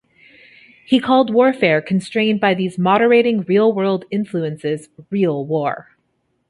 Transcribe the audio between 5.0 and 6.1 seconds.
real war.